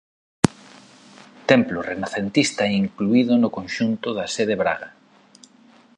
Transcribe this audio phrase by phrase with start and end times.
[1.51, 4.89] Templo renacentista incluído no conxunto da Sé de Braga.